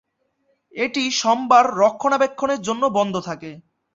[0.75, 3.51] এটি সোমবার রক্ষণাবেক্ষণের জন্য বন্ধ থাকে।